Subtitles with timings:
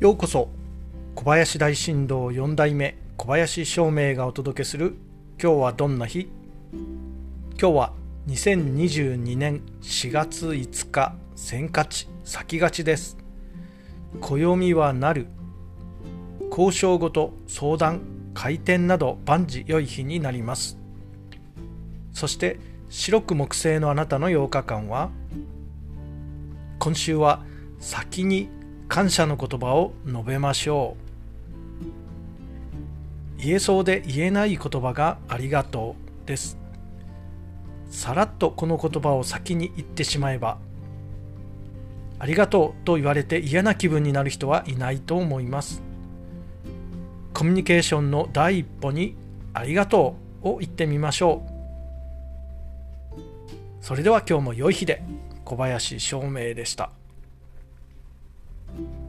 [0.00, 0.48] ようこそ。
[1.16, 4.94] 小林大震動4代目小林照明がお届けする
[5.42, 6.30] 今日はどんな日？
[7.60, 7.92] 今日は
[8.28, 13.16] 2022年4月5日先勝ち先勝ちです。
[14.20, 15.26] 暦はなる。
[16.48, 18.02] 交渉ごと相談
[18.34, 20.78] 開店など万事良い日になります。
[22.12, 25.10] そして白く木製のあなたの8日間は
[26.78, 27.42] 今週は
[27.80, 28.48] 先に
[28.88, 30.96] 感謝の言葉を述べましょ
[33.38, 33.42] う。
[33.42, 36.58] 言えそうで言えない言葉がありがとうです。
[37.90, 40.58] さらっとこの言葉を先に言ってしまえば
[42.18, 45.82] ありがとうと言われて嫌な気分になる人はいないと思います。
[47.32, 49.14] コミュニケーションの第一歩に
[49.54, 51.58] ありがとうを言ってみましょう。
[53.80, 55.02] それでは今日も良い日で
[55.44, 56.90] 小林照明でした。
[58.74, 59.07] Thank you.